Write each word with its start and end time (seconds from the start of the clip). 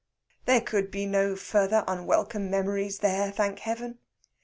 There 0.45 0.61
could 0.61 0.89
be 0.89 1.05
no 1.05 1.35
further 1.35 1.83
unwelcome 1.87 2.49
memories 2.49 2.97
there, 3.01 3.29
thank 3.31 3.59
Heaven! 3.59 3.99